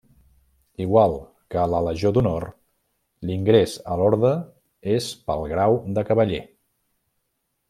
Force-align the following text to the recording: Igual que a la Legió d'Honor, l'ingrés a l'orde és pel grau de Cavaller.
Igual 0.85 1.11
que 1.55 1.59
a 1.63 1.65
la 1.73 1.81
Legió 1.87 2.11
d'Honor, 2.15 2.47
l'ingrés 3.31 3.77
a 3.93 3.99
l'orde 4.01 4.33
és 4.97 5.13
pel 5.29 5.49
grau 5.53 5.79
de 5.99 6.09
Cavaller. 6.13 6.45